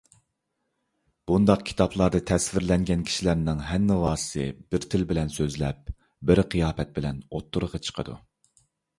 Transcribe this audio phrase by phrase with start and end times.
[1.31, 5.91] بۇنداق كىتابلاردا تەسۋىرلەنگەن كىشىلەرنىڭ ھەننىۋاسى بىر تىل بىلەن سۆزلەپ،
[6.31, 8.17] بىر قىياپەت بىلەن ئوتتۇرىغا چىقىدۇ.